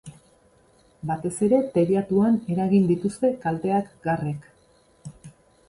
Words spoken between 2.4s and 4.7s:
eragin dituzte kalteak garrek.